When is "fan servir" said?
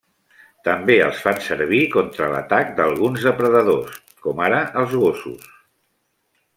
1.25-1.81